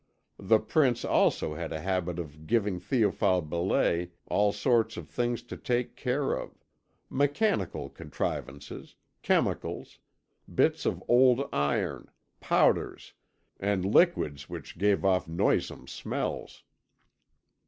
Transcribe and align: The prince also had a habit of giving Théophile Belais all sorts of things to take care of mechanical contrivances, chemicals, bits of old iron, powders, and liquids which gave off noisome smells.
The 0.39 0.57
prince 0.59 1.05
also 1.05 1.53
had 1.53 1.71
a 1.71 1.79
habit 1.79 2.17
of 2.17 2.47
giving 2.47 2.79
Théophile 2.81 3.47
Belais 3.47 4.09
all 4.25 4.51
sorts 4.51 4.97
of 4.97 5.07
things 5.07 5.43
to 5.43 5.55
take 5.55 5.95
care 5.95 6.33
of 6.35 6.57
mechanical 7.07 7.87
contrivances, 7.87 8.95
chemicals, 9.21 9.99
bits 10.51 10.87
of 10.87 11.03
old 11.07 11.47
iron, 11.53 12.09
powders, 12.39 13.13
and 13.59 13.85
liquids 13.85 14.49
which 14.49 14.79
gave 14.79 15.05
off 15.05 15.27
noisome 15.27 15.85
smells. 15.85 16.63